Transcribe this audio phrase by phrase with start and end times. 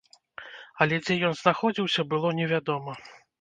[0.85, 2.99] Але дзе ён знаходзіўся, было невядома.